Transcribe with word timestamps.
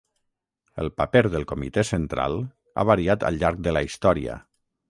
El 0.83 0.89
paper 1.01 1.21
del 1.35 1.45
Comitè 1.51 1.85
Central 1.89 2.39
ha 2.85 2.89
variat 2.93 3.27
al 3.31 3.41
llarg 3.45 3.63
de 3.69 3.79
la 3.79 3.89
història. 3.91 4.41